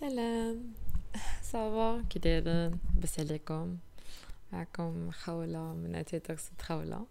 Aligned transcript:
سلام. 0.00 0.72
ça 1.42 1.73
va 1.73 2.04
كي 2.10 2.18
دايرين 2.18 2.78
لاباس 3.02 3.20
عليكم 3.20 3.78
معكم 4.52 5.10
خولة 5.10 5.74
من 5.74 5.94
اتيتكس 5.94 6.50
خولة 6.62 7.06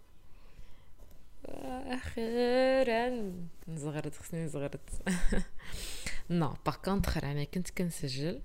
أخيرا. 1.44 3.32
زغرت 3.68 4.14
خصني 4.14 4.48
زغرت 4.48 4.80
non 6.30 6.54
par 6.66 6.76
contre 6.76 7.16
أنا 7.16 7.44
كنت 7.44 7.70
كنسجل. 7.70 8.42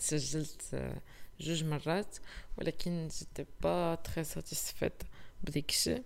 سجلت 0.00 0.94
جوج 1.40 1.64
مرات 1.64 2.16
ولكن 2.58 3.08
جيت 3.08 3.48
pas 3.62 3.94
très 3.94 4.24
satisfaite 4.24 5.02
بديك 5.42 5.70
الشيء. 5.70 6.04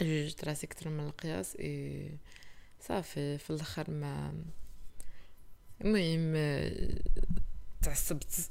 jugeيت 0.00 0.44
راسي 0.44 0.66
كتر 0.66 0.88
من 0.88 1.06
القياس 1.06 1.56
إي 1.56 2.18
صافي. 2.80 3.38
في 3.38 3.50
الأخر 3.50 3.90
ما 3.90 4.34
المهم 5.84 6.34
تعصبت. 7.82 8.50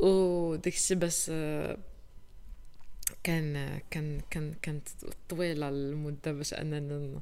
و 0.00 0.54
داكشي 0.56 0.94
باش 0.94 1.30
كان 3.22 3.80
كان 3.90 4.20
كان 4.30 4.54
كانت 4.62 4.88
طويلة 5.28 5.68
المدة 5.68 6.32
باش 6.32 6.54
أننا 6.54 7.20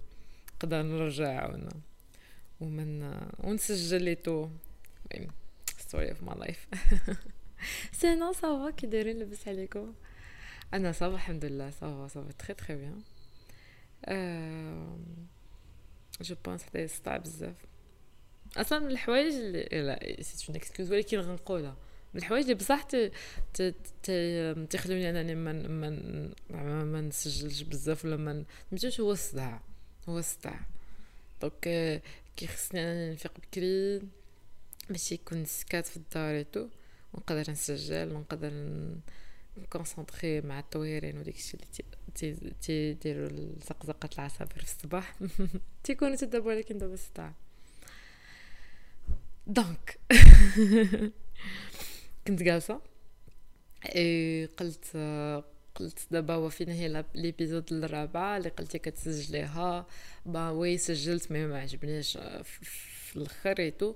نقدر 0.54 0.82
نرجع 0.82 1.46
ون 1.50 1.68
ومن 2.60 3.20
ونسجل 3.38 4.02
ليتو 4.02 4.48
المهم 5.14 5.30
ستوري 5.78 6.10
اوف 6.10 6.22
ماي 6.22 6.38
لايف 6.38 6.68
سينو 7.92 8.32
صافا 8.32 8.70
كي 8.70 8.86
دايرين 8.86 9.18
لاباس 9.18 9.48
عليكم؟ 9.48 9.94
أنا 10.74 10.92
ça 10.92 11.03
va 11.03 11.14
الحمد 11.14 11.44
لله 11.44 11.70
ça 11.70 11.89
va 11.89 12.08
ça 12.08 12.20
va 12.20 12.32
très 12.32 12.54
très 12.54 12.76
bien 12.76 13.02
je 16.22 16.36
pense 16.44 16.62
حتى 16.62 16.88
صعب 16.88 17.22
بزاف 17.22 17.56
أصلا 18.56 18.78
من 18.78 18.90
الحوايج 18.90 19.34
اللي 19.34 19.68
là 19.72 20.22
c'est 20.22 20.46
une 20.48 20.56
excuse 20.56 20.92
ولكن 20.92 21.18
غنقولها 21.18 21.76
من 22.14 22.20
الحوايج 22.20 22.44
اللي 22.44 22.54
بصح 22.54 22.82
تخلوني 24.70 25.10
انني 25.10 25.34
ما 25.34 25.52
ما 25.52 26.84
ما 26.84 27.00
نسجلش 27.00 27.62
بزاف 27.62 28.04
ولا 28.04 28.16
ما 28.16 28.44
نمشيش 28.72 29.00
هو 29.00 29.12
الصداع 29.12 29.60
هو 30.08 30.18
الصداع 30.18 30.60
donc 31.40 31.60
كي 32.36 32.46
خصني 32.46 32.80
انني 32.80 33.12
نفيق 33.12 33.32
بكري 33.38 34.02
باش 34.90 35.12
يكون 35.12 35.44
سكات 35.44 35.86
في 35.86 35.96
الدار 35.96 36.42
tout 36.42 36.68
ونقدر 37.12 37.50
نسجل 37.50 38.12
ونقدر 38.12 38.52
نconcentrer 39.56 40.40
مع 40.40 40.58
الطويرات 40.58 41.18
وديك 41.18 41.36
الشيء 41.36 41.60
اللي 41.60 41.66
تيديروا 42.60 43.28
زقزقة 43.68 44.08
العصافير 44.14 44.64
في 44.64 44.72
الصباح. 44.72 45.16
تيكونوا 45.84 46.16
تدربوا 46.16 46.52
ولكن 46.52 46.78
دابا 46.78 46.94
الصداع 46.94 47.32
donc. 49.46 49.98
كنت 52.26 52.42
جالسة. 52.42 52.80
قلت 54.58 54.96
قلت 55.74 56.06
دابا 56.10 56.34
هو 56.34 56.48
فين 56.48 56.68
هي 56.68 57.04
l'épisode 57.14 57.72
الرابعه 57.72 58.36
اللي 58.36 58.48
قلتي 58.48 58.78
كتسجليها؟ 58.78 59.86
bah 60.26 60.50
oui 60.50 60.78
سجلت 60.78 61.32
mais 61.32 61.46
ما 61.46 61.60
عجبنيش 61.60 62.18
في 62.42 63.16
الأخر 63.16 63.58
et 63.58 63.70
tout 63.70 63.94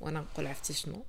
وأنا 0.00 0.20
نقول 0.20 0.46
عرفتي 0.46 0.72
شنو؟ 0.72 1.04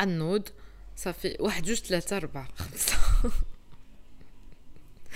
أنوض 0.00 0.48
صافي 0.96 1.36
واحد 1.40 1.62
جوج 1.62 1.76
ثلاثة 1.76 2.16
أربعة. 2.16 2.48
خمسة 2.56 2.96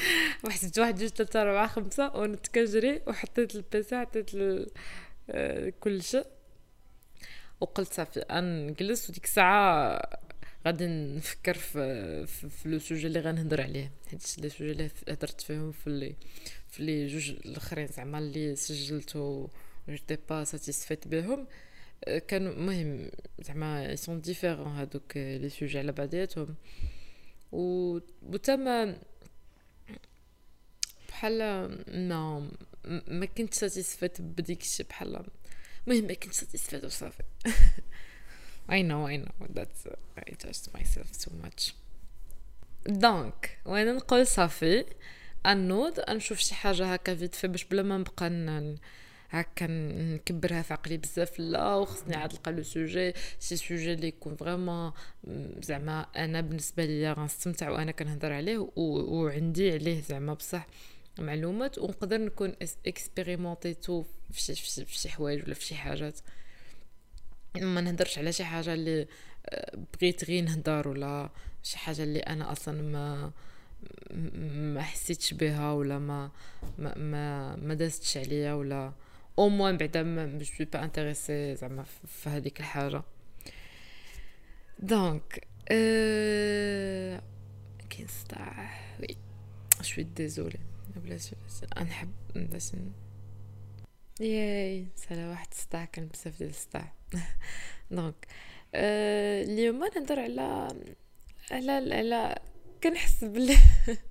واحد 0.44 0.78
واحد 0.78 0.98
جوج 0.98 1.08
ثلاثة 1.08 1.42
أربعة 1.42 1.66
خمسة 1.66 2.16
ونضت 2.16 2.46
كنجري 2.46 3.02
وحطيت 3.06 3.54
ال 3.54 3.70
PC 3.70 4.00
حطيت 4.00 4.30
آه، 5.30 5.72
كل 5.80 6.02
شيء. 6.02 6.26
وقلت 7.60 7.92
صافي 7.92 8.24
نجلس 8.30 9.10
وديك 9.10 9.24
الساعة 9.24 10.02
غادي 10.66 10.86
نفكر 10.86 11.54
في 11.54 12.26
في, 12.26 12.68
le 12.68 12.78
sujet 12.78 13.06
اللي 13.06 13.20
غنهضر 13.20 13.60
عليه. 13.60 13.90
حيت 14.10 14.38
les 14.38 14.48
sujets 14.48 14.72
اللي 14.72 14.90
هضرت 15.08 15.40
فيهم 15.40 15.72
في 15.72 15.90
لي 15.90 16.14
في 16.68 16.82
لي 16.82 17.06
جوج 17.06 17.30
الأخرين 17.30 17.86
زعما 17.86 18.18
اللي 18.18 18.56
سجلتو 18.56 19.48
j'étais 19.88 20.18
pas 20.30 20.44
satisfaite 20.44 21.08
بهم. 21.08 21.46
كانوا 22.28 22.54
مهم 22.54 23.10
زعما 23.40 23.96
sont 23.96 24.20
différents 24.20 24.66
هادوك 24.66 25.16
les 25.16 25.48
sujets 25.48 25.78
على 25.78 25.92
بعضياتهم. 25.92 26.54
و 27.52 27.98
وتم 28.22 28.94
بحال 31.22 31.38
ما 32.08 32.48
ما 33.08 33.26
كنت 33.26 33.54
satisfaite 33.54 34.20
بديك 34.20 34.60
الشيء 34.60 34.86
بحال 34.86 35.24
المهم 35.86 36.06
ما 36.06 36.14
كنت 36.14 36.32
satisfaite 36.32 36.84
وصافي. 36.84 37.22
I 38.68 38.82
know 38.82 39.06
I 39.06 39.16
know 39.16 39.46
that's 39.56 39.86
uh, 39.86 39.96
I 40.18 40.32
judged 40.42 40.68
myself 40.74 41.12
too 41.24 41.32
much. 41.44 41.74
donc 42.86 43.58
وأنا 43.64 43.92
نقول 43.92 44.26
صافي 44.26 44.84
أنوض 45.46 46.10
نشوف 46.10 46.38
شي 46.38 46.54
حاجة 46.54 46.92
هكا 46.92 47.14
vite 47.14 47.34
fait 47.34 47.48
باش 47.48 47.64
بلا 47.64 47.82
ما 47.82 47.98
نبقى 47.98 48.76
هكا 49.30 49.66
نكبرها 49.66 50.62
في 50.62 50.72
عقلي 50.72 50.96
بزاف 50.96 51.38
لا 51.38 51.74
وخصني 51.74 52.16
عاد 52.16 52.32
نلقى 52.32 52.52
le 52.52 52.62
sujet 52.62 53.12
شي 53.40 53.56
sujet 53.56 53.92
اللي 53.92 54.08
يكون 54.08 54.36
vraiment 54.36 54.92
زعما 55.62 56.06
أنا 56.16 56.40
بالنسبة 56.40 56.84
ليا 56.84 57.12
غنستمتع 57.12 57.70
وأنا 57.70 57.92
كنهضر 57.92 58.32
عليه 58.32 58.68
وعندي 58.76 59.72
عليه 59.72 60.00
زعما 60.00 60.34
بصح 60.34 60.66
معلومات 61.18 61.78
ونقدر 61.78 62.18
نكون 62.18 62.54
expérimenterيتو 62.86 64.04
في 64.32 64.40
شي 64.40 64.54
في 64.84 64.98
شي 64.98 65.08
حوايج 65.08 65.42
ولا 65.44 65.54
في 65.54 65.64
شي 65.64 65.74
حاجات. 65.74 66.20
ما 67.56 67.80
نهضرش 67.80 68.18
على 68.18 68.32
شي 68.32 68.44
حاجة 68.44 68.74
اللي 68.74 69.06
آه، 69.46 69.78
بغيت 69.94 70.24
غير 70.24 70.44
نهضر 70.44 70.88
ولا 70.88 71.30
شي 71.62 71.78
حاجة 71.78 72.02
اللي 72.02 72.20
أنا 72.20 72.52
أصلا 72.52 72.82
ما 72.82 73.32
ما 74.74 74.82
حسيتش 74.82 75.34
بها 75.34 75.72
ولا 75.72 75.98
ما 75.98 76.30
ما 76.78 76.98
ما, 76.98 77.56
ما 77.56 77.74
دازتش 77.74 78.16
عليا 78.16 78.52
ولا 78.52 78.92
أو 79.38 79.48
موان 79.48 79.76
بعدا 79.76 80.02
ما 80.02 80.44
سوي 80.44 80.66
با 80.66 80.84
انتريسي 80.84 81.56
زعما 81.56 81.84
في 82.06 82.28
هذيك 82.28 82.60
الحاجة. 82.60 83.02
دونك 84.78 85.46
أه... 85.70 87.22
كاين 87.90 88.06
صداع. 88.08 88.70
وي 89.00 89.16
شوي 89.82 90.04
ديزولي 90.04 90.58
بلاش 90.96 91.30
نحب 91.80 92.12
باش 92.34 92.72
ياي 94.20 94.86
سالا 94.96 95.28
واحد 95.28 95.54
صداع 95.54 95.84
كان 95.84 96.06
بزاف 96.06 96.38
ديال 96.38 96.50
الصداع 96.50 96.92
donc 97.90 98.14
أه 98.74 99.42
اليوم 99.44 99.78
نهضر 99.78 100.20
على 100.20 100.68
على 101.50 101.94
على 101.94 102.38
كنحس 102.82 103.24
بلي 103.24 103.56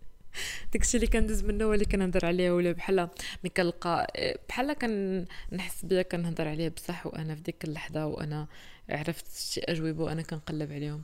داكشي 0.74 0.97
اللي 0.97 1.08
كندوز 1.08 1.44
منه 1.44 1.66
هو 1.66 1.74
اللي 1.74 1.86
كنهضر 1.86 2.25
عليه 2.25 2.52
ولا 2.52 2.72
بحال 2.72 3.09
ملي 3.44 3.50
كنلقى 3.58 4.08
بحال 4.50 4.74
كنحس 4.74 5.86
بيا 5.86 6.02
كنهضر 6.02 6.48
عليه 6.48 6.69
بصح 6.69 7.08
وأنا 7.08 7.36
في 7.36 7.42
ديك 7.42 7.63
اللحظة 7.63 8.06
وأنا 8.06 8.48
عرفت 8.90 9.36
شي 9.38 9.62
أجوبة 9.62 10.03
وأنا 10.03 10.22
كنقلب 10.22 10.72
عليهم. 10.72 11.03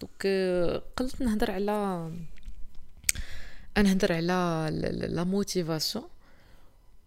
donc 0.00 0.26
قلت 0.96 1.22
نهضر 1.22 1.50
على 1.50 2.10
نهضر 3.78 4.12
على 4.12 4.68
la 5.08 5.24
motivation 5.24 6.04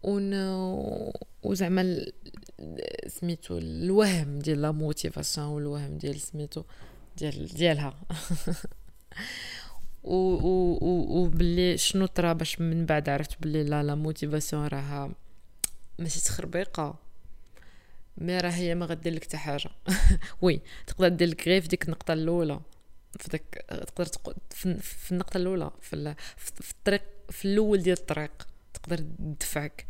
ون 0.04 0.34
وزعما 1.44 2.06
سميتو 3.08 3.58
الوهم 3.58 4.40
ديال 4.40 4.62
la 4.62 4.72
motivation 4.72 5.48
والوهم 5.48 5.98
ديال 5.98 6.22
سميتو 6.22 6.64
ديال 7.18 7.48
ديالها. 7.48 7.94
و 10.04 10.16
و 10.16 10.78
و 10.82 11.24
وبلي 11.24 11.78
شنو 11.78 12.06
طرا 12.06 12.34
باش 12.34 12.62
من 12.62 12.86
بعد 12.86 13.10
عرفت 13.10 13.42
بلي 13.42 13.64
لا 13.64 13.84
la 13.84 13.96
motivation 13.96 14.68
راها 14.68 15.12
ماشي 16.00 16.22
تخربيقة. 16.22 16.96
mais 18.18 18.38
راه 18.38 18.50
هي 18.50 18.76
ما 18.76 18.86
غدير 18.86 19.14
لك 19.14 19.24
حتى 19.24 19.38
حاجة. 19.38 19.70
oui 20.42 20.62
تقدر 20.88 21.08
دير 21.08 21.28
لك 21.28 21.48
غير 21.48 21.62
في 21.62 21.68
ديك 21.68 21.86
النقطة 21.86 22.14
الأولى. 22.14 22.60
في 23.20 23.30
داك 23.30 23.66
تقدر 23.88 24.06
في 24.80 25.12
النقطة 25.12 25.38
الأولى 25.38 25.72
في, 25.82 26.16
في 26.38 26.72
الطريق 26.72 27.02
في 27.30 27.46
الأول 27.46 27.82
ديال 27.82 27.98
الطريق 27.98 28.48
تقدر 28.74 28.98
تدفعك. 28.98 29.86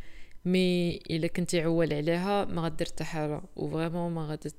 mais 0.45 0.95
إلا 0.97 1.27
كنتي 1.27 1.61
عوال 1.61 1.93
عليها 1.93 2.45
ما 2.45 2.61
غدير 2.61 2.87
حتى 2.87 3.03
حاجة 3.03 3.41
و 3.55 3.61
vraiment 3.61 4.11
ما 4.11 4.25
غادي 4.25 4.49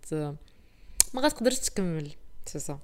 ما 1.15 1.21
غتقدرش 1.21 1.59
تكمل 1.59 2.11
c'est 2.47 2.59
ça 2.59 2.79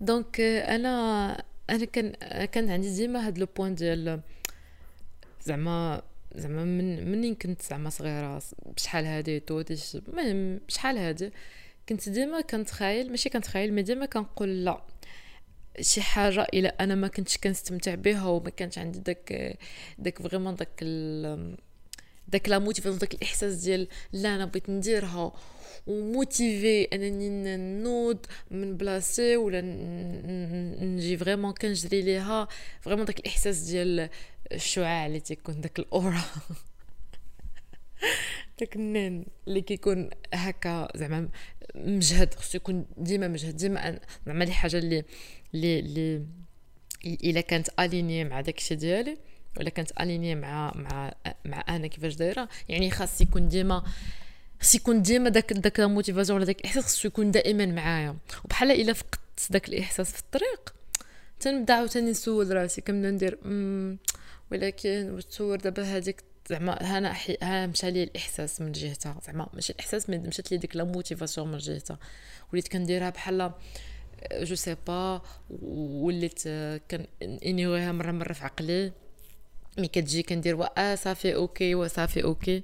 donc 0.00 0.40
أنا 0.40 1.44
أنا 1.70 1.84
كان 1.84 2.12
كان 2.44 2.70
عندي 2.70 2.94
ديما 2.96 3.26
هاد 3.26 3.38
le 3.38 3.46
point 3.56 3.74
ديال 3.74 4.20
زعما 5.44 6.02
زعما 6.34 6.64
من 6.64 7.10
منين 7.10 7.34
كنت 7.34 7.62
زعما 7.62 7.90
صغيرة 7.90 8.42
بشحال 8.76 9.04
هادي 9.04 9.40
تو 9.40 9.62
بشحال 10.68 10.98
هادي؟ 10.98 11.32
كنت 11.92 12.08
ديما 12.08 12.40
كنتخايل 12.40 13.10
ماشي 13.10 13.28
كنتخايل 13.28 13.72
mais 13.72 13.82
ديما 13.82 14.06
كنقول 14.06 14.64
لا. 14.64 14.82
شي 15.80 16.02
حاجة 16.02 16.46
إلى 16.54 16.68
أنا 16.68 16.94
ما 16.94 17.08
كنتش 17.08 17.38
كنستمتع 17.38 17.94
بها 17.94 18.26
وما 18.26 18.50
كانش 18.50 18.78
عندي 18.78 18.98
داك 18.98 19.58
داك 19.98 20.22
vraiment 20.22 20.54
داك 20.54 20.84
داك 22.28 22.48
la 22.48 22.58
motivation 22.58 22.98
داك 22.98 23.14
الإحساس 23.14 23.54
ديال 23.54 23.88
لا 24.12 24.34
أنا 24.34 24.44
بغيت 24.44 24.70
نديرها 24.70 25.32
و 25.86 26.00
motivé 26.00 26.84
أنني 26.84 27.56
نوض 27.82 28.26
من 28.50 28.76
بلاصتي 28.76 29.36
ولا 29.36 29.60
نجي 30.84 31.16
vraiment 31.16 31.52
كنجري 31.52 32.02
ليها. 32.02 32.48
vraiment 32.80 33.04
داك 33.04 33.20
الإحساس 33.20 33.58
ديال 33.58 34.08
الشعاع 34.52 35.06
اللي 35.06 35.20
تيكون 35.20 35.60
داك 35.60 35.78
ال 35.78 35.85
aura. 35.85 36.22
النين 38.76 39.26
اللي 39.48 39.60
كيكون 39.60 40.10
هكا 40.34 40.88
زعما 40.94 41.28
مجهد 41.74 42.34
خصو 42.34 42.56
يكون 42.56 42.86
ديما 42.96 43.28
مجهد 43.28 43.56
ديما 43.56 43.98
زعما 44.26 44.44
لي 44.44 44.52
حاجة 44.52 44.78
اللي 44.78 45.04
اللي 45.54 45.78
اللي 45.78 46.22
إلا 47.06 47.40
كانت 47.40 47.68
aligné 47.80 48.24
مع 48.24 48.40
داكشي 48.40 48.74
ديالي 48.74 49.18
ولا 49.56 49.70
كانت 49.70 50.00
aligné 50.00 50.34
مع 50.34 50.72
مع 50.74 51.12
مع 51.44 51.64
أنا 51.68 51.86
كيفاش 51.86 52.14
دايرة 52.14 52.48
يعني 52.68 52.90
خاص 52.90 53.20
يكون 53.20 53.48
ديما 53.48 53.82
خص 54.60 54.74
يكون 54.74 55.02
ديما 55.02 55.28
داك 55.30 55.52
داك 55.52 55.80
ال 55.80 55.85
motivation 55.85 56.36
ولا 56.36 56.46
داك 56.46 56.60
الإحساس 56.60 56.84
خصو 56.84 57.08
يكون 57.08 57.30
دائما 57.30 57.66
معايا. 57.66 58.16
وبحال 58.44 58.70
إلا 58.70 58.92
فقدت 58.92 59.20
داك 59.50 59.68
الإحساس 59.68 60.12
في 60.12 60.20
الطريق 60.20 60.74
تنبدأ 61.40 61.74
عاوتاني 61.74 62.10
نسول 62.10 62.56
راسي 62.56 62.80
كنبدا 62.80 63.10
ندير 63.10 63.38
ولكن 64.52 65.10
واش 65.10 65.24
تصور 65.24 65.56
دابا 65.56 65.82
هذيك 65.82 66.24
زعما 66.50 66.98
أنا 66.98 67.16
ها 67.42 67.66
مشى 67.66 67.90
لي 67.90 68.02
الاحساس 68.02 68.60
من 68.60 68.72
جهتها. 68.72 69.20
زعما 69.26 69.48
ماشي 69.54 69.72
الاحساس 69.72 70.10
مشات 70.10 70.52
لي 70.52 70.58
ديك 70.58 70.76
la 70.76 70.84
motivation 70.84 71.52
من 71.52 71.58
جهتها. 71.58 71.98
وليت 72.52 72.68
كنديرها 72.68 73.10
بحال 73.10 73.52
je 74.32 74.54
sais 74.54 74.76
pas 74.86 75.22
وليت 75.50 76.42
كان 76.88 77.06
انيويها 77.22 77.92
مره 77.92 78.10
مرة 78.10 78.32
في 78.32 78.44
عقلي. 78.44 78.92
mais 79.78 79.88
كتجي 79.88 80.22
كندير 80.22 80.56
وا 80.56 80.94
صافي 80.94 81.34
okay 81.34 81.74
وصافي 81.74 82.24
okay 82.24 82.62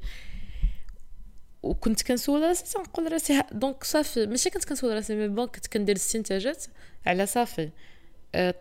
وكنت 1.63 2.03
كنسول 2.03 2.43
راسي 2.43 2.73
تنقول 2.73 3.13
راسي 3.13 3.43
donc 3.53 3.85
صافي 3.85 4.27
ماشي 4.27 4.51
كنت 4.51 4.65
كنسول 4.65 4.95
راسي 4.95 5.15
mais 5.15 5.29
bon 5.29 5.47
كنت 5.47 5.67
كندير 5.67 5.97
الاستنتاجات 5.97 6.65
على 7.07 7.27
صافي 7.27 7.71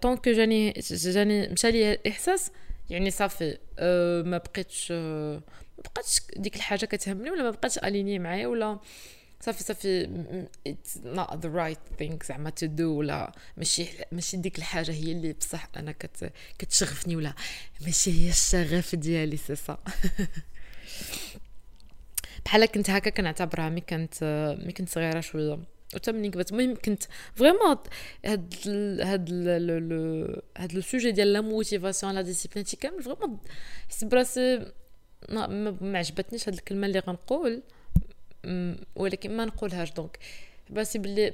donc 0.02 0.30
جاني 0.30 0.74
جاني 0.92 1.48
مشى 1.48 1.72
لي 1.72 1.94
الاحساس 1.94 2.52
يعني 2.90 3.12
صافي 3.12 3.58
أه 3.80 4.22
ما 4.22 4.38
بقيتش 4.38 4.88
أه 4.92 5.42
ما 5.78 5.84
بقاتش 5.84 6.22
ديك 6.38 6.56
الحاجة 6.56 6.86
كتهمني 6.86 7.32
ولا 7.32 7.44
ما 7.44 7.52
بقاتش 7.52 7.78
aligné 7.78 8.20
معايا 8.20 8.48
ولا 8.48 8.80
صافي 9.42 9.64
صافي 9.64 10.08
it's 10.70 10.98
not 11.16 11.32
the 11.42 11.50
right 11.50 12.02
thing 12.02 12.26
زعما 12.28 12.52
to 12.64 12.68
do 12.68 12.82
ولا 12.82 13.32
ماشي 13.58 13.88
ماشي 14.12 14.38
ديك 14.38 14.58
الحاجة 14.58 14.92
هي 14.92 15.12
اللي 15.12 15.34
بصح 15.34 15.68
أنا 15.78 15.92
كت 15.92 16.32
كتشغفني 16.60 17.16
ولا 17.16 17.34
ماشي 17.82 18.12
هي 18.12 18.30
الشغف 18.30 18.96
ديالي 18.96 19.38
سي 19.38 19.56
صا 19.56 19.78
بحال 22.46 22.66
كنت 22.66 22.90
هكا 22.90 23.10
كنعتبرها 23.10 23.70
mais 23.70 23.82
كنت 23.82 24.24
مي 24.66 24.72
كنت 24.72 24.90
صغيرة 24.90 25.20
شوية. 25.20 25.60
وتا 25.96 26.12
ملي 26.12 26.30
كبرت 26.30 26.52
المهم 26.52 26.76
كنت 26.76 27.04
vraiment 27.36 27.78
هاد 28.26 28.54
هاد 29.02 29.34
هاد 30.58 30.74
le 30.74 30.82
sujet 30.82 31.12
ديال 31.12 31.34
la 31.34 31.42
motivation 31.42 32.14
la 32.14 32.22
discipline 32.22 32.66
تي 32.66 32.78
كامل 32.78 33.04
vraiment 33.04 33.38
حسيت 33.90 34.12
براسي 34.12 34.72
ما, 35.30 35.98
عجبتنيش 35.98 36.50
هاد 36.50 36.54
الكلمة 36.54 36.88
اللي 36.88 37.00
غنقول. 37.00 37.62
ولكن 38.96 39.38
ما 39.38 39.46
نقولهاش. 39.46 39.92
donc 39.92 40.20
باسي 40.70 41.00
بلي 41.00 41.34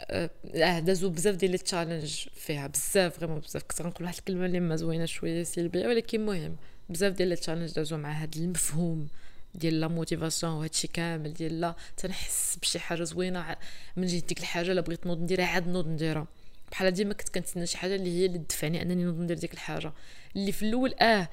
آه 0.00 0.78
دازو 0.78 1.10
بزاف 1.10 1.34
ديال 1.34 1.54
ال 1.54 1.61
challenge 1.61 2.26
فيها. 2.34 2.66
بزاف 2.66 3.16
vraiment 3.16 3.40
بزاف. 3.40 3.62
كنت 3.62 3.82
غنقول 3.82 4.04
واحد 4.04 4.16
الكلمة 4.18 4.46
اللي 4.46 4.60
ما 4.60 4.76
زوينة 4.76 5.04
شوية 5.04 5.42
سلبية 5.42 5.86
ولكن 5.86 6.26
مهم. 6.26 6.56
بزاف 6.88 7.12
ديال 7.12 7.32
ال 7.32 7.36
challenge 7.36 7.72
دازو 7.72 7.96
مع 7.96 8.22
هاد 8.22 8.36
المفهوم. 8.36 9.08
ديال 9.54 9.80
la 9.80 9.88
motivation 9.88 10.52
وهادشي 10.52 10.88
كامل 10.88 11.32
ديال 11.32 11.60
لا 11.60 11.74
تنحس 11.96 12.56
بشي 12.62 12.78
حاجة 12.78 13.02
زوينة 13.02 13.56
من 13.96 14.06
جهة 14.06 14.20
ديك 14.20 14.40
الحاجة 14.40 14.72
لا 14.72 14.80
بغيت 14.80 15.06
نوض 15.06 15.20
نديرها 15.20 15.46
عاد 15.46 15.68
نوض 15.68 15.88
نديرها. 15.88 16.26
بحال 16.70 16.90
ديما 16.90 17.14
كنت 17.14 17.28
كنتسنى 17.28 17.66
شي 17.66 17.78
حاجة 17.78 17.94
اللي 17.94 18.20
هي 18.20 18.26
اللي 18.26 18.38
تدفعني 18.38 18.82
أنني 18.82 19.04
نوض 19.04 19.20
ندير 19.20 19.38
ديك 19.38 19.52
الحاجة. 19.54 19.92
اللي 20.36 20.52
في 20.52 20.62
الأول 20.62 20.94
آه 20.94 21.28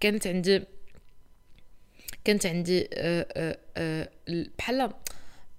كانت 0.00 0.26
عندي 0.26 0.62
كانت 2.24 2.46
عندي 2.46 2.88
آه، 2.94 3.26
آه، 3.36 3.58
آه، 3.76 4.08
بحال 4.58 4.92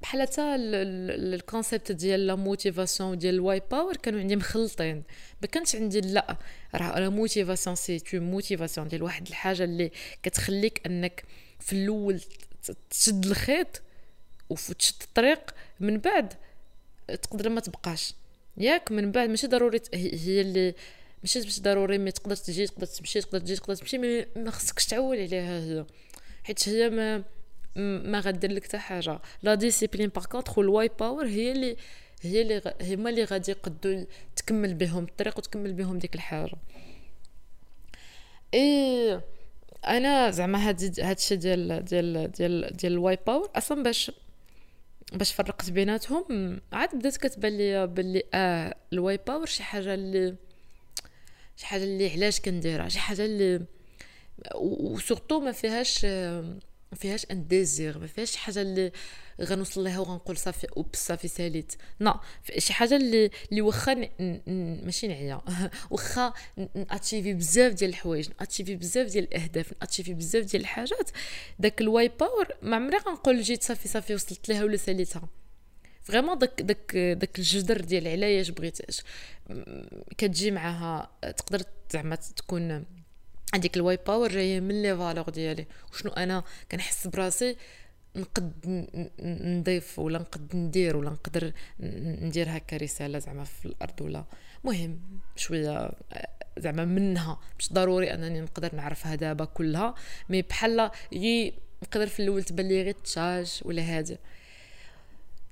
بحال 0.02 0.22
حتى 0.22 0.42
ال 0.42 0.61
concept 0.61 1.92
ديال 1.92 2.28
la 2.28 2.36
motivation 2.36 3.18
ديال 3.18 3.36
ال 3.36 3.62
why 3.72 3.82
power 3.82 3.98
كانوا 3.98 4.20
عندي 4.20 4.36
مخلطين. 4.36 5.04
ما 5.42 5.48
كانش 5.48 5.76
عندي 5.76 6.02
لا 6.02 6.38
راه 6.76 7.00
la 7.00 7.10
motivation 7.10 7.76
c'est 7.76 8.00
tout 8.00 8.20
motivation 8.20 8.88
ديال 8.88 9.04
واحد 9.04 9.28
الحاجة 9.28 9.64
اللي 9.64 9.92
كتخليك 10.24 10.82
أنك 10.86 11.24
في 11.62 11.74
الأول 11.74 12.22
تشد 12.90 13.26
الخيط 13.26 13.82
وتشد 14.50 15.02
الطريق 15.02 15.52
من 15.80 15.98
بعد 15.98 16.34
تقدر 17.08 17.50
ما 17.50 17.62
تبقاش. 17.62 18.14
ياك 18.58 18.92
من 18.92 19.12
بعد 19.12 19.30
ماشي 19.30 19.48
ضروري 19.48 19.82
هي 19.94 20.42
اللي 20.42 20.76
ماشي 21.24 21.40
ماشي 21.40 21.62
ضروري 21.62 21.98
mais 21.98 22.12
تقدر 22.12 22.36
تجي 22.36 22.68
تقدر 22.68 22.86
تمشي 22.86 23.22
تقدر 23.22 23.40
تجي 23.40 23.56
تقدر 23.56 23.76
تمشي 23.76 23.98
ما 24.36 24.52
خصكش 24.52 24.86
تعول 24.86 25.18
عليها 25.18 25.60
هي. 25.60 25.86
حيت 26.44 26.70
هي 26.70 26.90
ما 26.90 27.24
ما 27.76 28.20
غدير 28.20 28.52
لك 28.52 28.64
حتى 28.64 28.78
حاجة. 28.78 29.20
la 29.44 29.56
discipline 29.56 30.10
par 30.10 30.26
contre 30.26 30.60
ال 30.60 30.90
why 31.00 31.10
power 31.10 31.28
هي 31.28 31.52
اللي 31.52 31.78
هي 32.22 32.42
اللي 32.42 32.62
هما 32.82 33.10
اللي 33.10 33.24
غادي 33.24 33.52
يقدو 33.52 34.06
تكمل 34.36 34.74
بهم 34.74 35.04
الطريق 35.04 35.38
وتكمل 35.38 35.74
بهم 35.74 36.00
ديك 36.00 36.16
الحاجة. 36.16 36.56
اي 38.54 39.22
أنا 39.88 40.32
زعما 40.32 40.70
هاد 40.70 41.00
هادشي 41.00 41.36
ديال 41.36 41.86
ديال 41.86 42.32
ديال 42.32 42.78
ديال 42.78 42.94
ال 42.94 43.18
why 43.28 43.36
power 43.36 43.50
أصلا 43.56 43.84
باش 43.84 44.12
باش 45.14 45.34
فرقت 45.34 45.70
بيناتهم 45.70 46.62
عاد 46.74 46.96
بدات 46.96 47.18
كتبان 47.18 47.58
لي 47.58 47.88
بلي 47.88 48.24
آه 48.34 48.76
ال 48.94 49.20
why 49.28 49.35
power 49.35 49.46
شي 49.46 49.64
حاجة 49.64 49.94
اللي 49.94 50.36
شي 51.58 51.66
حاجة 51.66 51.84
اللي 51.84 52.12
علاش 52.12 52.40
كنديرها 52.40 52.90
شي 52.90 53.00
حاجة 53.00 53.26
اللي 53.26 53.66
و 54.56 54.66
surtout 54.66 55.40
ما 55.40 55.52
فيهاش 55.52 56.06
ما 56.92 56.98
فيهاش 56.98 57.26
un 57.32 57.48
désir 57.48 58.00
ما 58.00 58.08
فيهاش 58.08 58.36
حاجة 58.36 58.62
اللي 58.62 58.92
غنوصل 59.42 59.84
لها 59.84 60.00
وغنقول 60.00 60.38
صافي 60.38 60.68
oops 60.78 61.08
صافي 61.08 61.28
ساليت. 61.28 61.74
نا 62.00 62.20
شي 62.58 62.74
حاجة 62.74 62.96
اللي 62.96 63.32
اللي 63.52 63.62
واخا 63.62 64.10
ماشي 64.84 65.08
نعيا. 65.08 65.42
واخا 65.92 66.34
ناتشيفي 66.76 67.34
بزاف 67.34 67.74
ديال 67.74 67.90
الحوايج 67.90 68.30
ناتشيفي 68.40 68.76
بزاف 68.76 69.08
ديال 69.08 69.24
الأهداف 69.24 69.74
ناتشيفي 69.82 70.14
بزاف 70.14 70.46
ديال 70.46 70.62
الحاجات. 70.62 71.10
داك 71.60 71.82
ال 71.82 72.12
why 72.20 72.30
power 72.30 72.48
ما 72.62 72.76
عمري 72.76 72.98
غنقول 72.98 73.42
جيت 73.42 73.64
صافي 73.64 73.88
صافي 73.88 74.16
وصلت 74.16 74.50
لها 74.50 74.64
ولا 74.64 74.78
ساليتها. 74.78 75.30
vraiment 76.04 76.38
داك 76.38 76.62
داك 76.62 76.96
داك 76.96 77.40
الجدر 77.40 77.82
ديال 77.82 78.08
علاش 78.08 78.50
بغيت 78.50 78.78
كتجي 80.18 80.52
معاها 80.52 81.12
تقدر 81.22 81.64
زعما 81.94 82.16
تكون 82.16 82.86
هذيك 83.56 83.78
ال 83.78 84.00
why 84.08 84.16
power 84.16 84.30
جاية 84.30 84.60
من 84.60 84.82
les 84.82 84.98
valeurs 84.98 85.30
ديالي. 85.30 85.66
وشنو 85.94 86.12
أنا 86.12 86.44
كنحس 86.72 87.08
براسي 87.08 87.56
نقد 88.16 88.54
نضيف 89.20 90.00
ولا 90.00 90.20
نقد 90.20 90.56
ندير 90.56 90.98
ولا 90.98 91.10
نقدر 91.10 91.52
ندير 91.80 92.58
هكا 92.58 92.78
رسالة 92.78 93.20
زعما 93.20 93.44
في 93.44 93.66
الأرض 93.66 94.02
ولا. 94.02 94.26
مهم 94.64 95.00
شوية 95.36 95.92
زعما 96.58 96.86
منها. 96.86 97.40
مش 97.60 97.74
ضروري 97.74 98.14
أنني 98.14 98.42
نقدر 98.42 98.76
نعرفها 98.76 99.16
دابا 99.16 99.46
كلها 99.46 99.96
mais 100.30 100.42
بحال 100.42 100.92
غي 101.14 101.54
نقدر 101.84 102.08
في 102.08 102.20
الأول 102.22 102.44
تبان 102.44 102.68
لي 102.68 102.84
غير 102.84 102.96
تشاج 103.04 103.62
ولا 103.66 103.82
هذا 103.82 104.18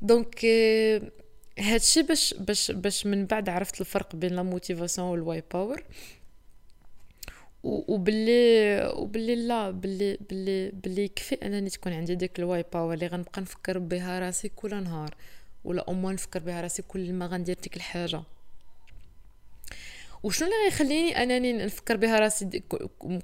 donc 0.01 0.45
هادشي 1.59 2.01
باش 2.01 2.33
باش 2.33 2.71
باش 2.71 3.05
من 3.05 3.25
بعد 3.25 3.49
عرفت 3.49 3.81
الفرق 3.81 4.15
بين 4.15 4.35
la 4.35 4.43
motivation 4.43 5.07
وال 5.07 5.43
why 5.53 5.63
power. 5.63 5.83
وباللي 7.63 8.85
وباللي 8.95 9.35
لا 9.35 9.71
باللي 9.71 10.17
باللي 10.29 10.71
باللي 10.71 11.03
يكفي 11.03 11.35
أنني 11.35 11.69
تكون 11.69 11.93
عندي 11.93 12.15
ديك 12.15 12.39
ال 12.39 12.65
why 12.73 12.81
power 12.81 12.93
اللي 12.93 13.07
غنبقى 13.07 13.41
نفكر 13.41 13.79
بها 13.79 14.19
راسي 14.19 14.49
كل 14.49 14.83
نهار 14.83 15.15
ولا 15.63 15.85
اوما 15.87 16.13
نفكر 16.13 16.39
بها 16.39 16.61
راسي 16.61 16.81
كل 16.81 17.13
ما 17.13 17.25
غندير 17.27 17.57
ديك 17.63 17.75
الحاجة. 17.75 18.23
وشنو 20.23 20.47
اللي 20.47 20.57
غيخليني 20.65 21.23
أنني 21.23 21.53
نفكر 21.53 21.97
بها 21.97 22.19
راسي 22.19 22.63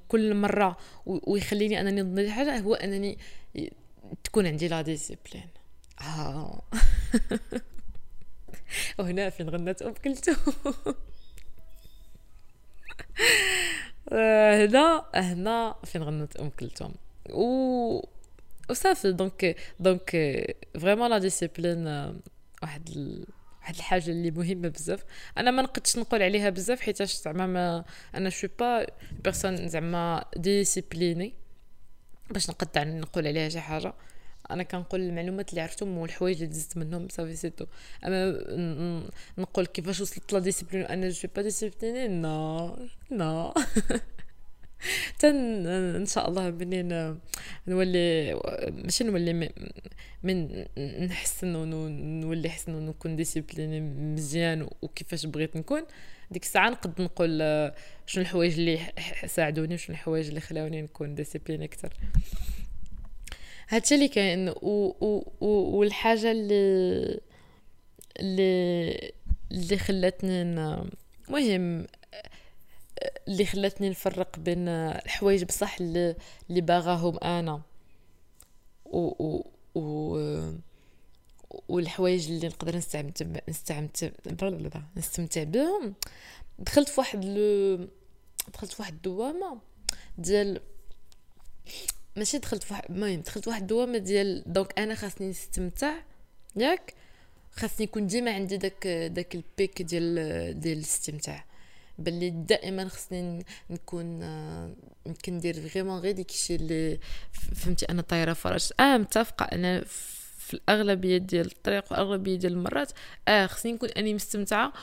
كل 0.08 0.36
مرة 0.36 0.78
ويخليني 1.06 1.82
أنني 1.82 2.02
نضيع 2.02 2.34
حاجة 2.34 2.60
هو 2.60 2.74
أنني 2.74 3.18
تكون 4.24 4.48
عندي 4.48 4.68
la 4.68 4.82
discipline. 4.82 5.50
آه. 6.02 6.62
وهنا 9.00 9.30
فين 9.30 9.50
غنات 9.50 9.82
ام 9.82 9.94
كلثوم 9.94 10.36
هنا 14.12 15.06
هنا 15.16 15.76
فين 15.84 16.04
غنت 16.04 16.36
أم 16.36 16.50
كلثوم. 16.50 16.94
و 17.30 18.02
وصافي 18.70 19.12
donc 19.12 19.56
donc 19.80 20.10
vraiment 20.80 21.10
la 21.10 21.18
discipline 21.18 21.88
واحد 22.62 22.90
ال... 22.90 23.26
واحد 23.62 23.76
الحاجة 23.76 24.12
اللي 24.12 24.32
مهمة 24.32 24.68
بزاف. 24.68 25.04
أنا 25.38 25.52
ما 25.52 25.62
نقدش 25.62 25.98
نقول 25.98 26.24
عليها 26.24 26.50
بزاف 26.50 26.82
حيت 26.82 27.04
زعما 27.04 27.48
ما 27.48 27.86
أنا 28.16 28.30
suis 28.30 28.48
pas 28.60 28.86
personne 29.24 29.68
زعما 29.68 30.26
disciplinée 30.38 31.34
باش 32.30 32.50
نقطع 32.50 32.84
نقول 32.84 33.28
عليها 33.28 33.50
شي 33.50 33.60
حاجة. 33.60 33.94
أنا 34.52 34.64
كنقول 34.64 35.02
المعلومات 35.02 35.50
اللي 35.50 35.62
عرفتهم 35.62 35.98
والحوايج 35.98 36.36
اللي 36.36 36.48
دزت 36.48 36.78
منهم 36.78 37.08
صافي 37.10 37.36
c'est 37.36 37.52
tout 37.52 37.66
أما 38.06 39.10
نقول 39.38 39.66
كيفاش 39.66 40.02
وصلت 40.02 40.34
la 40.34 40.40
discipline 40.40 40.82
أنا 40.82 41.10
je 41.10 41.30
pas 41.36 41.42
disciplinée 41.42 42.08
non 42.08 42.78
non 43.12 43.54
تن 45.20 45.68
إن 45.68 46.06
شاء 46.06 46.30
الله 46.30 46.50
منين 46.50 47.20
نولي 47.68 48.34
ماشي 48.84 49.04
نولي 49.04 49.52
من 50.24 50.66
نحسن 51.08 51.56
ونولي 51.56 52.50
حسن 52.50 52.76
ونكون 52.76 53.16
disciplinée 53.16 53.82
مزيان 53.82 54.70
وكيفاش 54.82 55.26
بغيت 55.26 55.56
نكون. 55.56 55.82
ديك 56.32 56.44
الساعة 56.44 56.70
نقد 56.70 57.02
نقول 57.02 57.40
شنو 58.06 58.22
الحوايج 58.22 58.60
اللي 58.60 58.80
ساعدوني 59.26 59.74
وشنو 59.74 59.96
الحوايج 59.96 60.28
اللي 60.28 60.40
خلاوني 60.40 60.82
نكون 60.82 61.16
disciplinée 61.16 61.66
أكثر. 61.66 61.94
هادشي 63.70 63.96
اللي 63.96 64.08
كاين 64.08 64.50
و, 64.50 64.56
و, 64.62 65.32
و, 65.42 65.48
والحاجة 65.48 66.32
اللي 66.32 67.22
اللي 68.20 69.12
اللي 69.52 69.78
خلاتني 69.78 70.44
مهم 71.30 71.88
اللي 73.28 73.46
خلاتني 73.46 73.90
نفرق 73.90 74.40
بين 74.40 74.68
الحوايج 74.68 75.44
بصح 75.44 75.78
اللي, 75.82 76.16
اللي 76.50 76.62
باغاهم 76.62 77.18
أنا 77.18 77.62
و, 78.86 79.00
و, 79.00 79.52
و 79.76 80.20
والحوايج 81.68 82.32
اللي 82.32 82.48
نقدر 82.48 82.76
نستمتع 82.78 83.26
نستمتع 83.50 84.10
نستمتع 84.98 85.44
بهم. 85.44 85.94
دخلت 86.60 86.90
في 86.90 87.00
واحد 87.00 87.26
لو 87.26 87.88
دخلت 88.54 88.74
في 88.74 88.82
واحد 88.82 88.94
الدوامة 88.94 89.60
ديال 90.18 90.62
ماشي 92.16 92.38
دخلت 92.38 92.64
في 92.64 92.74
واحد 92.74 92.84
المهم 92.90 93.22
دخلت 93.22 93.48
واحد 93.48 93.62
الدوامة 93.62 93.98
ديال 93.98 94.44
دونك 94.46 94.80
أنا 94.80 94.96
خاصني 94.96 95.30
نستمتع 95.30 95.94
ياك؟ 96.56 96.94
خاصني 97.52 97.84
يكون 97.84 98.08
ديما 98.08 98.32
عندي 98.32 98.58
داك 98.58 98.88
داك 98.88 99.36
البيك 99.36 99.82
ديال 99.82 100.60
ديال 100.60 100.78
الاستمتاع. 100.78 101.46
باللي 102.00 102.30
دائما 102.30 102.88
خصني 102.88 103.46
نكون 103.70 104.20
كندير 105.26 105.70
فريمون 105.70 106.00
غير 106.00 106.12
ديك 106.12 106.30
الشيء 106.30 106.56
اللي 106.56 107.00
فهمتي 107.56 107.86
أنا 107.86 108.02
طايرة 108.02 108.34
فرج. 108.34 108.70
آه 108.80 108.98
متفقة. 108.98 109.46
أنا 109.46 109.84
في 110.38 110.54
الأغلبية 110.54 111.18
ديال 111.18 111.46
الطريق 111.46 111.92
والأغلبية 111.92 112.36
ديال 112.36 112.54
المرات 112.54 112.92
آه 113.28 113.46
خصني 113.46 113.72
نكون 113.72 113.90
أني 113.90 114.14
مستمتعة 114.14 114.74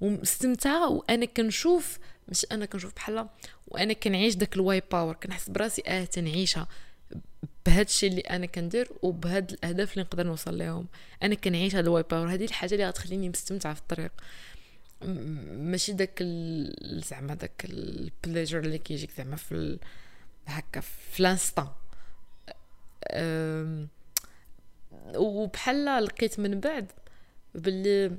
ومستمتعة 0.00 0.88
وأنا 0.90 1.26
كنشوف 1.26 1.98
مش 2.28 2.46
أنا 2.52 2.66
كنشوف 2.66 2.94
بحال 2.94 3.28
وأنا 3.68 3.92
كنعيش 3.92 4.34
داك 4.34 4.56
الواي 4.56 4.82
باور 4.92 5.14
كنحس 5.14 5.50
براسي 5.50 5.82
آه 5.86 6.04
تنعيشها 6.04 6.68
بهذا 7.66 7.82
الشيء 7.82 8.10
اللي 8.10 8.20
أنا 8.20 8.46
كندير 8.46 8.88
وبهاد 9.02 9.52
الأهداف 9.52 9.92
اللي 9.92 10.02
نقدر 10.04 10.26
نوصل 10.26 10.58
لهم 10.58 10.86
أنا 11.22 11.34
كنعيش 11.34 11.74
هذا 11.74 11.80
ال 11.80 12.04
why 12.10 12.19
power 12.19 12.34
هذه 12.34 12.44
الحاجة 12.44 12.74
اللي 12.74 12.88
غتخليني 12.88 13.28
مستمتعة 13.28 13.74
في 13.74 13.80
الطريق. 13.80 14.12
ماشي 15.02 15.92
داك 15.92 16.22
زعما 16.82 17.34
داك 17.34 17.64
ال 17.64 17.74
pleasure 17.74 18.58
اللي 18.58 18.78
كيجيك 18.78 19.10
زعما 19.18 19.36
في 19.36 19.78
هكا 20.46 20.80
في 20.80 21.22
l'instant 21.22 21.68
وبحال 25.14 26.04
لقيت 26.04 26.40
من 26.40 26.60
بعد 26.60 26.92
باللي 27.54 28.16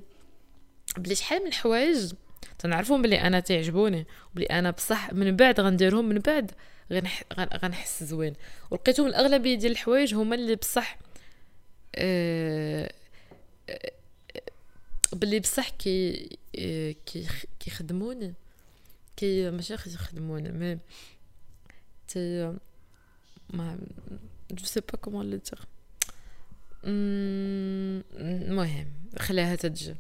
بلي 0.98 1.16
شحال 1.16 1.42
من 1.42 1.48
الحوايج 1.48 2.14
تنعرفهم 2.60 3.02
بلي 3.02 3.22
أنا 3.22 3.40
تعجبوني 3.40 4.06
وبلي 4.32 4.46
أنا 4.46 4.72
بصح 4.72 5.14
من 5.14 5.36
بعد 5.36 5.60
غنديرهم 5.60 6.10
من 6.10 6.20
بعد 6.20 6.52
غنح... 6.94 7.24
غنحس 7.64 8.04
زوين. 8.04 8.34
ولقيتهم 8.72 9.08
الأغلبية 9.08 9.56
ديال 9.56 9.72
الحوايج 9.72 10.16
هما 10.16 10.36
اللي 10.36 10.56
بصح 10.56 10.98
أه... 11.96 12.92
باللي 15.14 15.40
بصح 15.40 15.70
كي 15.70 16.30
كي 17.06 17.28
كيخدموني. 17.60 18.34
كي 19.18 19.52
ماشي 19.52 19.74
يخدموني 19.74 20.52
مي 20.52 20.80
تي 22.08 22.54
ما 23.50 23.78
جو 24.52 24.66
سي 24.66 24.80
با 24.80 24.98
كومون 24.98 25.30
لو 25.30 25.38
دير. 25.38 25.60
المهم 28.14 28.88
خليها 29.20 29.56
تجي 29.56 29.96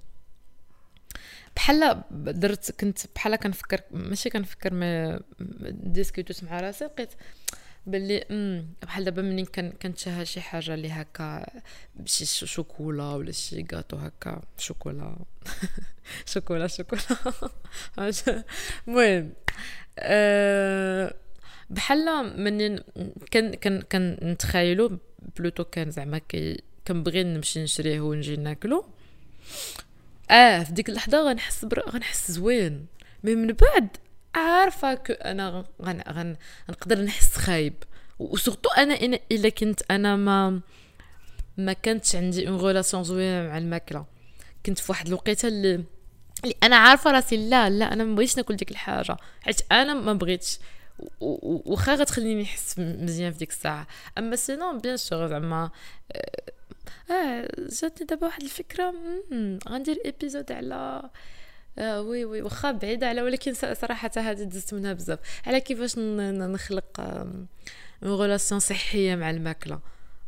بحال 1.57 2.01
درت 2.11 2.71
كنت 2.71 2.99
بحال 3.15 3.35
كنفكر 3.35 3.81
ماشي 3.91 4.29
كنفكر 4.29 4.73
ما 4.73 5.19
ديسكوتوس 5.69 6.43
مع 6.43 6.59
راسي 6.59 6.85
لقيت 6.85 7.09
باللي 7.87 8.25
بحال 8.81 9.03
دابا 9.03 9.21
ملي 9.21 9.45
كنتشهى 9.81 10.25
شي 10.25 10.41
حاجة 10.41 10.73
اللي 10.73 10.89
هكا 10.89 11.45
شي 12.05 12.25
شوكولا 12.25 13.03
ولا 13.03 13.31
شي 13.31 13.65
غاتو 13.73 13.97
هكا 13.97 14.41
شوكولا. 14.57 15.15
شوكولا 16.31 16.67
شوكولا. 16.67 17.01
المهم 18.87 19.33
أه 19.99 21.13
بحال 21.69 22.05
من 22.43 22.79
كان 23.31 23.53
كان 23.53 23.81
كنتخيلو 23.81 24.99
بلوتو 25.37 25.63
كان 25.63 25.91
زعما 25.91 26.21
كنبغي 26.87 27.23
نمشي 27.23 27.63
نشريه 27.63 28.01
ونجي 28.01 28.35
ناكلو. 28.35 28.85
آه 30.31 30.63
في 30.63 30.71
ديك 30.71 30.89
اللحظة 30.89 31.29
غنحس 31.29 31.65
بر... 31.65 31.89
غنحس 31.89 32.31
زوين. 32.31 32.85
mais 33.23 33.35
من 33.35 33.47
بعد 33.47 33.87
عارفة 34.35 34.93
que 34.93 35.13
أنا 35.13 35.65
غن... 35.81 36.01
غن... 36.09 36.35
غنقدر 36.69 37.01
نحس 37.01 37.35
خايب. 37.35 37.73
و 38.19 38.25
surtout 38.25 38.69
أنا 38.69 38.93
إن 38.93 39.19
إلا 39.31 39.49
كنت 39.49 39.81
أنا 39.91 40.15
ما 40.15 40.61
ما 41.57 41.73
كانتش 41.73 42.15
عندي 42.15 42.47
une 42.47 42.61
relation 42.61 43.03
زوينة 43.03 43.47
مع 43.49 43.57
الماكلة. 43.57 44.05
كنت 44.65 44.79
في 44.79 44.91
واحد 44.91 45.07
الوقيتة 45.07 45.47
اللي 45.47 45.83
اللي 46.43 46.55
أنا 46.63 46.75
عارفة 46.75 47.11
راسي 47.11 47.49
لا 47.49 47.69
لا 47.69 47.93
أنا 47.93 48.03
ما 48.03 48.15
بغيتش 48.15 48.37
ناكل 48.37 48.55
ديك 48.55 48.71
الحاجة. 48.71 49.17
حيت 49.41 49.61
أنا 49.71 49.93
ما 49.93 50.13
بغيتش. 50.13 50.59
وخا 51.19 51.95
غتخليني 51.95 52.41
نحس 52.41 52.79
مزيان 52.79 53.31
في 53.31 53.37
ديك 53.37 53.49
الساعة. 53.49 53.87
أما 54.17 54.35
sinon 54.35 54.77
bien 54.77 54.97
sûr 54.97 55.27
زعما 55.27 55.71
آه 57.11 57.47
جاتني 57.81 58.07
دابا 58.07 58.27
واحد 58.27 58.43
الفكرة 58.43 58.93
غندير 59.69 60.01
épisode 60.05 60.51
على 60.51 61.09
آه 61.79 62.01
oui 62.01 62.25
oui 62.25 62.41
واخا 62.41 62.71
بعيدة 62.71 63.07
على 63.07 63.21
ولكن 63.21 63.53
صراحة 63.53 64.11
هذه 64.17 64.43
دزت 64.43 64.73
منها 64.73 64.93
بزاف. 64.93 65.19
على 65.45 65.61
كيفاش 65.61 65.97
نخلق 65.97 66.99
une 66.99 67.47
relation 68.03 68.59
صحية 68.59 69.15
مع 69.15 69.29
الماكلة 69.29 69.79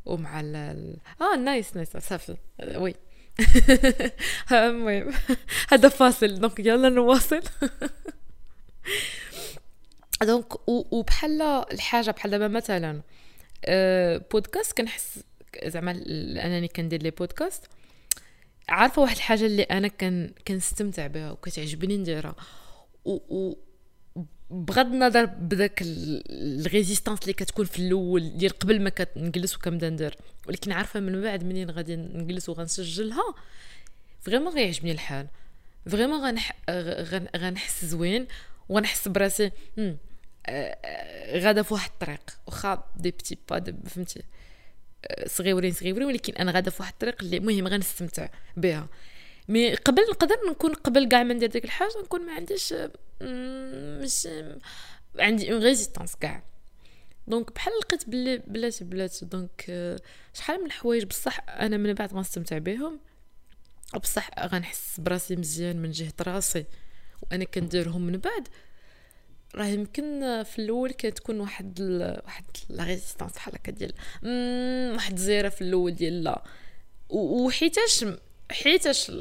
ومع 0.05 0.39
ال 0.39 0.97
آه 1.21 1.35
nice 1.35 1.75
nice 1.75 1.97
صافي. 1.97 2.37
oui. 2.75 2.95
المهم. 4.51 5.13
هذا 5.71 5.89
فاصل 5.89 6.39
donc 6.39 6.59
يلا 6.59 6.89
نواصل. 6.89 7.41
donc 10.21 10.69
وبحال 10.69 11.41
الحاجة 11.41 12.11
بحال 12.11 12.31
دابا 12.31 12.47
مثلا 12.47 13.01
آه 13.65 14.21
بودكاست 14.31 14.77
كنحس 14.77 15.19
زعما 15.65 15.91
أنني 16.45 16.67
كندير 16.67 17.03
les 17.03 17.11
podcasts. 17.11 17.65
عارفة 18.69 19.01
واحد 19.01 19.15
الحاجة 19.15 19.45
اللي 19.45 19.63
أنا 19.63 19.87
كان 19.87 20.33
كنستمتع 20.47 21.07
بها 21.07 21.31
وكتعجبني 21.31 21.97
نديرها. 21.97 22.35
و, 23.05 23.11
و 23.11 23.57
بغض 24.51 24.85
النظر 24.85 25.25
بداك 25.25 25.79
ال 25.81 25.94
résistance 25.94 27.21
اللي 27.21 27.33
كتكون 27.33 27.65
في 27.65 27.79
الأول 27.79 28.37
ديال 28.37 28.59
قبل 28.59 28.81
ما 28.81 28.89
كنجلس 28.89 29.55
وكنبدا 29.55 29.89
ندير. 29.89 30.15
ولكن 30.47 30.71
عارفة 30.71 30.99
من 30.99 31.21
بعد 31.21 31.43
منين 31.43 31.71
غادي 31.71 31.95
نجلس 31.95 32.49
وغنسجلها؟ 32.49 33.35
vraiment 34.21 34.53
غيعجبني 34.53 34.91
الحال. 34.91 35.27
vraiment 35.89 36.25
غنح 36.25 36.57
غن... 36.69 37.27
غنحس 37.37 37.85
زوين 37.85 38.27
وغنحس 38.69 39.07
براسي 39.07 39.51
آه، 39.79 39.97
آه، 40.45 41.39
غادا 41.39 41.61
في 41.61 41.73
واحد 41.73 41.89
الطريق. 41.91 42.39
واخا 42.47 42.83
des 42.97 43.11
petits 43.11 43.37
pas 43.49 43.63
فهمتي. 43.85 44.23
صغيورين 45.27 45.73
صغيورين 45.73 46.07
ولكن 46.07 46.33
أنا 46.33 46.51
غادا 46.51 46.71
في 46.71 46.81
واحد 46.81 46.93
الطريق 46.93 47.23
اللي 47.23 47.37
المهم 47.37 47.67
غنستمتع 47.67 48.29
بها. 48.57 48.87
mais 49.47 49.75
قبل 49.75 50.01
نقدر 50.01 50.35
نكون 50.49 50.73
قبل 50.73 51.07
كاع 51.07 51.23
ما 51.23 51.33
ندير 51.33 51.49
ديك 51.49 51.65
الحاجة 51.65 52.01
نكون 52.03 52.25
ما 52.25 52.33
عنديش 52.33 52.73
مش 54.01 54.27
عندي 55.19 55.53
une 55.53 55.63
résistance 55.63 56.15
كاع. 56.15 56.43
donc 57.27 57.53
بحال 57.55 57.73
لقيت 57.81 58.09
بلي 58.09 58.37
بلاتي 58.37 58.83
بلاتي 58.83 59.25
donc 59.25 59.65
شحال 60.33 60.59
من 60.59 60.65
الحوايج 60.65 61.03
بصح 61.03 61.39
أنا 61.49 61.77
من 61.77 61.93
بعد 61.93 62.13
غنستمتع 62.13 62.57
بهم 62.57 62.99
وبصح 63.95 64.29
غنحس 64.39 64.99
براسي 64.99 65.35
مزيان 65.35 65.81
من 65.81 65.91
جهة 65.91 66.13
راسي 66.21 66.65
وأنا 67.21 67.43
كنديرهم 67.43 68.01
من 68.01 68.17
بعد. 68.17 68.47
راه 69.55 69.65
يمكن 69.65 70.43
في 70.43 70.59
الأول 70.59 70.91
كانت 70.91 71.17
تكون 71.17 71.39
واحد 71.39 71.79
ال... 71.79 72.21
واحد 72.25 72.45
la 72.69 72.83
résistance 72.83 73.31
بحال 73.31 73.55
هكا 73.55 73.71
ديال 73.71 73.93
واحد 74.95 75.13
الزيرة 75.13 75.49
في 75.49 75.61
الأول 75.61 75.95
ديال 75.95 76.23
لا. 76.23 76.43
وحيتاش 77.09 78.05
حيتاش 78.51 79.11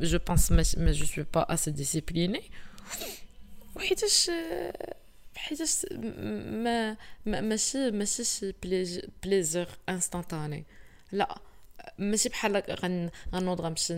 je 0.00 0.18
pense 0.28 0.52
ما 0.52 0.92
je 0.92 1.04
suis 1.04 1.26
pas 1.34 1.54
assez 1.54 1.70
disciplinée 1.70 2.42
وحيتاش 3.76 4.30
حيتاش 5.36 5.86
ما 5.92 6.96
ما 7.26 7.40
ماشي 7.40 7.90
ماشي 7.90 8.24
شي 8.24 8.54
plaisir 9.22 9.68
instantané 9.88 10.64
لا 11.12 11.38
ماشي 11.98 12.28
بحال 12.28 12.62
غن 12.70 13.10
غنوض 13.34 13.60
غنمشي 13.60 13.94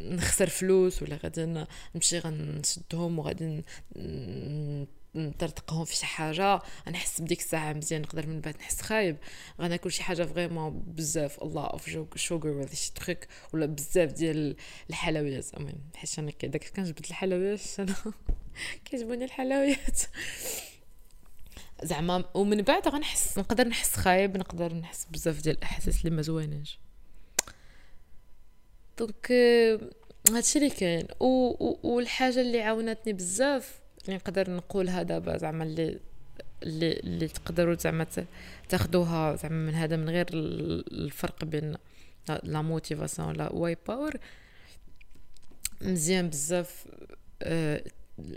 نخسر 0.00 0.48
فلوس 0.48 1.02
ولا 1.02 1.16
غادي 1.16 1.66
نمشي 1.94 2.18
غنشدهم 2.18 3.18
وغادي 3.18 3.64
نطرطقهم 5.14 5.84
في 5.84 5.96
شي 5.96 6.06
حاجة. 6.06 6.60
غنحس 6.86 7.20
بديك 7.20 7.38
الساعة 7.38 7.72
مزيان 7.72 8.02
نقدر 8.02 8.26
من 8.26 8.40
بعد 8.40 8.56
نحس 8.56 8.80
خايب. 8.80 9.16
غناكل 9.60 9.92
شي 9.92 10.02
حاجة 10.02 10.22
vraiment 10.22 10.82
بزاف. 10.86 11.42
a 11.42 11.48
lot 11.48 11.66
of 11.66 12.16
sugar 12.16 12.48
ولا 12.48 12.74
شي 12.74 12.92
truc 12.94 13.28
ولا 13.52 13.66
بزاف 13.66 14.12
ديال 14.12 14.56
الحلويات. 14.90 15.54
المهم 15.54 15.80
حيت 15.94 16.18
أنا 16.18 16.32
داك 16.42 16.64
كنجبد 16.76 17.06
الحلويات. 17.06 17.60
أنا 17.80 17.94
كيعجبوني 18.84 19.24
الحلويات. 19.24 20.00
زعما 21.82 22.24
ومن 22.34 22.62
بعد 22.62 22.88
غنحس 22.88 23.38
نقدر 23.38 23.68
نحس 23.68 23.96
خايب 23.96 24.36
نقدر 24.36 24.74
نحس 24.74 25.06
بزاف 25.10 25.40
ديال 25.40 25.56
الأحاسيس 25.56 25.98
اللي 25.98 26.16
ما 26.16 26.22
زوينينش. 26.22 26.78
donc 29.00 29.32
هادشي 30.30 30.58
اللي 30.58 30.70
كاين. 30.70 31.06
والحاجة 31.82 32.40
اللي 32.40 32.62
عاونتني 32.62 33.12
بزاف 33.12 33.80
اللي 34.04 34.16
نقدر 34.16 34.50
نقولها 34.50 35.02
دابا 35.02 35.36
زعما 35.36 35.64
اللي 35.64 36.00
اللي 36.62 36.92
اللي 36.92 37.28
تقدروا 37.28 37.74
زعما 37.74 38.06
تاخذوها 38.68 39.36
زعما 39.36 39.66
من 39.66 39.74
هذا 39.74 39.96
من 39.96 40.08
غير 40.08 40.26
الفرق 40.32 41.44
بين 41.44 41.74
la 42.42 42.62
motivation 42.62 43.28
ولا 43.28 43.52
why 43.52 43.76
power 43.88 44.16
مزيان 45.80 46.28
بزاف 46.28 46.86
آه، 47.42 47.84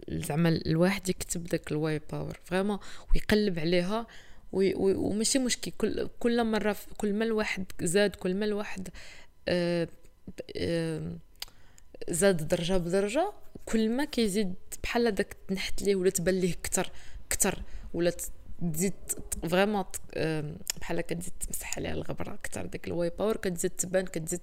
زعما 0.09 0.49
الواحد 0.49 1.09
يكتب 1.09 1.43
داك 1.43 1.71
ال 1.71 2.01
why 2.11 2.22
power 2.22 2.39
vraiment 2.43 2.79
ويقلب 3.15 3.59
عليها 3.59 4.07
وماشي 4.53 5.39
مشكل. 5.39 5.71
كل 5.71 6.09
كل 6.19 6.43
مرة 6.43 6.75
كل 6.97 7.13
ما 7.13 7.25
الواحد 7.25 7.65
زاد 7.81 8.15
كل 8.15 8.35
ما 8.35 8.45
الواحد 8.45 8.89
آه، 9.47 9.87
زاد 12.09 12.47
درجة 12.47 12.77
بدرجة 12.77 13.33
كل 13.65 13.89
ما 13.89 14.05
كيزيد 14.05 14.53
بحال 14.83 15.11
داك 15.11 15.37
تنحت 15.47 15.81
ليه 15.81 15.95
ولا 15.95 16.09
تبان 16.09 16.39
ليه 16.39 16.53
كتر 16.53 16.91
كتر 17.29 17.63
ولا 17.93 18.13
تزيد 18.73 18.93
vraiment 19.49 19.85
بحال 20.81 21.01
كتزيد 21.01 21.33
تمسح 21.47 21.77
عليها 21.77 21.91
الغبرة 21.93 22.39
كتر 22.43 22.65
داك 22.65 22.87
ال 22.87 23.09
why 23.09 23.20
power 23.20 23.37
كتزيد 23.37 23.71
تبان 23.71 24.05
كتزيد 24.05 24.41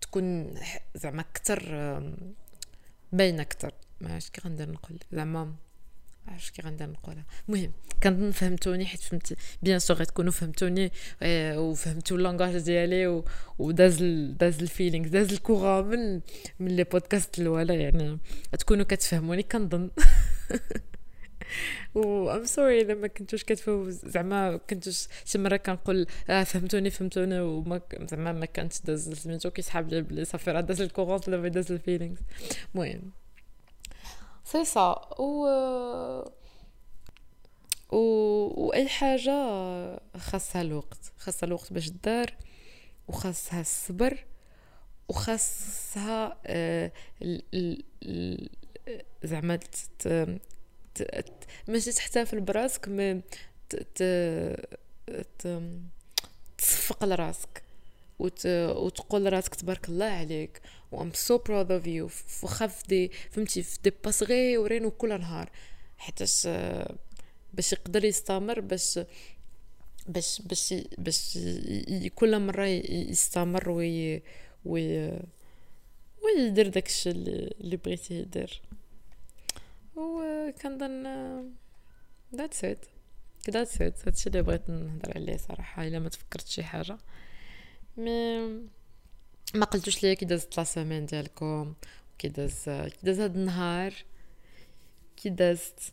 تكون 0.00 0.54
زعما 0.94 1.24
كتر 1.34 1.62
باينة 3.12 3.42
كتر. 3.42 3.74
ما 4.00 4.12
عرفتش 4.12 4.30
كي 4.30 4.40
غندير 4.40 4.70
نقول 4.70 4.98
زعما 5.12 5.54
عرفتش 6.28 6.50
كي 6.50 6.62
غندير 6.62 6.88
نقولها 6.90 7.24
المهم 7.48 7.72
كنظن 8.02 8.30
فهمتوني 8.30 8.86
حيت 8.86 9.00
فهمت 9.00 9.36
bien 9.62 9.78
sûr 9.78 9.96
غتكونوا 9.96 10.32
فهمتوني 10.32 10.92
آه، 11.22 11.60
وفهمتوا 11.60 12.16
ال 12.16 12.21
langage 12.21 12.58
ديالي 12.58 13.22
وداز 13.58 14.02
داز 14.38 14.60
ال 14.60 14.66
feeling 14.66 15.08
داز 15.08 15.32
الكوغا 15.32 15.82
من 15.82 16.20
من 16.60 16.76
les 16.76 16.84
podcasts 16.84 17.38
الاولى 17.38 17.82
يعني 17.82 18.18
تكونوا 18.58 18.84
كتفهموني 18.84 19.42
كنظن 19.42 19.90
و 21.94 22.30
I'm 22.30 22.44
sorry 22.44 22.80
اذا 22.80 22.94
ما 22.94 23.06
كنتوش 23.06 23.44
كتفهموا 23.44 23.90
زعما 23.90 24.56
كنتوش 24.56 25.08
شي 25.24 25.38
مره 25.38 25.56
كنقول 25.56 26.06
آه 26.30 26.44
فهمتوني 26.44 26.90
فهمتوني 26.90 27.40
وما 27.40 27.80
زعما 28.10 28.32
ما 28.32 28.46
كانتش 28.46 28.80
داز 28.80 29.12
سميتو 29.12 29.50
كيسحاب 29.50 29.88
لي 29.88 30.02
بلي 30.02 30.24
صافي 30.24 30.50
راه 30.50 30.60
داز 30.60 30.80
ال 30.80 30.86
courant 30.86 31.28
ولا 31.28 31.48
داز 31.48 31.72
ال 31.72 31.77
feeling 31.77 32.16
المهم 32.74 33.12
سي 34.52 34.64
سا 34.64 34.92
و 35.18 35.46
و 37.92 37.96
واي 38.66 38.88
حاجة 38.88 39.38
خاصها 40.18 40.62
الوقت. 40.62 41.12
خاصها 41.18 41.46
الوقت 41.46 41.72
باش 41.72 41.88
دار 41.88 42.34
وخاصها 43.08 43.60
الصبر 43.60 44.24
وخاصها 45.08 46.36
آه، 46.46 46.92
زعما 49.24 49.58
ماشي 51.68 51.92
تحتفل 51.92 52.40
براسك 52.40 52.88
مي 52.88 53.22
تصفق 56.58 57.04
لراسك. 57.04 57.62
وت... 58.20 58.46
وتقول 58.46 59.24
لراسك 59.24 59.54
تبارك 59.54 59.88
الله 59.88 60.04
عليك. 60.04 60.60
و 60.92 61.04
I'm 61.04 61.14
so 61.14 61.38
proud 61.38 61.68
of 61.70 61.86
you. 61.86 62.12
واخا 62.42 62.66
في 62.66 62.86
دي 62.88 63.10
فهمتي 63.30 63.62
في 63.62 63.78
دي 63.84 63.92
با 64.04 64.10
صغيورين 64.10 64.84
وكل 64.84 65.20
نهار. 65.20 65.50
حيتاش 65.98 66.48
باش 67.54 67.72
يقدر 67.72 68.04
يستمر 68.04 68.60
باش 68.60 69.00
باش 70.08 70.42
باش 70.42 70.74
باش 70.98 71.38
كل 72.14 72.40
مرة 72.40 72.66
يستمر 72.66 73.70
وي 73.70 74.22
وي 74.64 75.18
ويدير 76.24 76.68
داكشي 76.68 77.10
اللي 77.10 77.76
بغيتي 77.76 78.14
يدير. 78.14 78.60
و 79.96 80.22
كنظن 80.62 81.06
that's 82.34 82.64
it 82.64 82.84
that's 83.50 83.82
it 83.82 84.06
هادشي 84.06 84.28
اللي 84.28 84.42
بغيت 84.42 84.70
نهضر 84.70 85.12
عليه 85.16 85.36
صراحة 85.36 85.86
إلا 85.86 85.98
ما 85.98 86.08
تفكرت 86.08 86.48
شي 86.48 86.62
حاجة. 86.62 86.98
mais 87.96 88.38
ما 89.54 89.64
قلتوش 89.64 90.02
ليا 90.02 90.14
كي 90.14 90.24
دازت 90.24 90.58
la 90.58 90.64
semaine 90.64 91.06
ديالكم 91.06 91.74
كي 92.18 92.28
داز 92.28 92.64
كي 92.64 92.98
داز 93.02 93.20
هاد 93.20 93.36
النهار 93.36 93.94
كي 95.16 95.28
دازت 95.28 95.92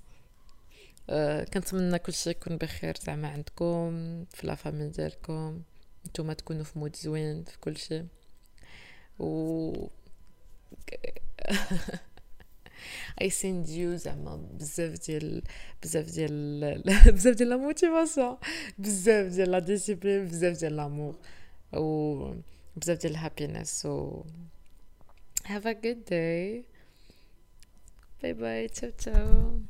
أه 1.09 1.43
كنتمنى 1.43 1.99
كلشي 1.99 2.29
يكون 2.29 2.57
بخير 2.57 2.95
زعما 3.05 3.27
عندكم 3.27 4.25
في 4.25 4.47
la 4.47 4.55
famille 4.55 4.87
ديالكم 4.87 5.61
نتوما 6.07 6.33
تكونوا 6.33 6.63
في 6.63 6.79
mood 6.79 6.95
زوين 6.95 7.43
في 7.43 7.59
كلشي 7.59 8.05
و 9.19 9.87
I 13.21 13.29
send 13.29 13.69
you 13.69 13.95
زعما 13.95 14.35
بزاف 14.35 15.07
ديال 15.07 15.41
بزاف 15.83 16.05
ديال 16.05 16.83
بزاف 17.15 17.35
ديال 17.35 17.49
la 17.49 17.57
motivation 17.57 18.37
بزاف 18.77 19.27
ديال 19.33 19.51
la 19.51 19.59
discipline 19.59 20.25
بزاف 20.25 20.59
ديال 20.59 20.75
l'amour 20.75 21.15
و 21.72 22.34
بزاف 22.76 22.98
ديال 22.98 23.12
الهابينس 23.12 23.86
و 23.86 24.24
have 25.44 25.64
a 25.64 25.74
good 25.74 26.10
day 26.10 26.64
باي 28.22 28.32
باي 28.32 28.68
تشاو 28.68 28.90
تشاو 28.90 29.60